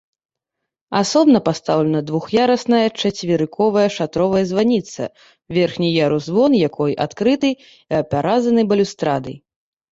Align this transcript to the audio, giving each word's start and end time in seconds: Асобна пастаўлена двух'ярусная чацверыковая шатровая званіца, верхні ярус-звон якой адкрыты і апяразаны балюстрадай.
Асобна 0.99 1.39
пастаўлена 1.49 2.01
двух'ярусная 2.07 2.79
чацверыковая 3.01 3.85
шатровая 3.97 4.43
званіца, 4.53 5.03
верхні 5.61 5.89
ярус-звон 6.07 6.51
якой 6.69 6.91
адкрыты 7.09 7.49
і 7.63 7.93
апяразаны 8.03 8.61
балюстрадай. 8.77 9.43